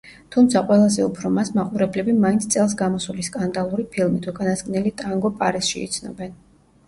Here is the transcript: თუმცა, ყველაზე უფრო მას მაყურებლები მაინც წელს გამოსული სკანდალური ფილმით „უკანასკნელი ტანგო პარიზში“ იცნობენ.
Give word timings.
თუმცა, 0.33 0.61
ყველაზე 0.69 1.03
უფრო 1.07 1.29
მას 1.33 1.51
მაყურებლები 1.57 2.15
მაინც 2.23 2.47
წელს 2.55 2.73
გამოსული 2.79 3.27
სკანდალური 3.29 3.85
ფილმით 3.97 4.25
„უკანასკნელი 4.33 4.95
ტანგო 5.03 5.31
პარიზში“ 5.43 5.85
იცნობენ. 5.91 6.35